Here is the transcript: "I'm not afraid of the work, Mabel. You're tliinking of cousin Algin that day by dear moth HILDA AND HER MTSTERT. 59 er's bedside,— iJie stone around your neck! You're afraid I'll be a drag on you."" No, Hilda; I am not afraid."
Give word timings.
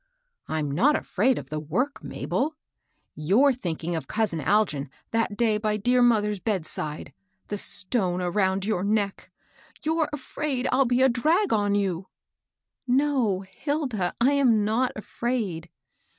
"I'm 0.47 0.71
not 0.71 0.95
afraid 0.95 1.37
of 1.37 1.51
the 1.51 1.59
work, 1.59 2.03
Mabel. 2.03 2.55
You're 3.13 3.51
tliinking 3.53 3.95
of 3.95 4.07
cousin 4.07 4.39
Algin 4.39 4.89
that 5.11 5.37
day 5.37 5.59
by 5.59 5.77
dear 5.77 6.01
moth 6.01 6.23
HILDA 6.23 6.25
AND 6.25 6.25
HER 6.25 6.29
MTSTERT. 6.29 6.33
59 6.33 6.55
er's 6.57 6.59
bedside,— 6.59 7.13
iJie 7.49 7.59
stone 7.59 8.21
around 8.23 8.65
your 8.65 8.83
neck! 8.83 9.29
You're 9.85 10.09
afraid 10.11 10.67
I'll 10.71 10.85
be 10.85 11.03
a 11.03 11.07
drag 11.09 11.53
on 11.53 11.75
you."" 11.75 12.07
No, 12.87 13.41
Hilda; 13.41 14.15
I 14.19 14.31
am 14.31 14.65
not 14.65 14.91
afraid." 14.95 15.69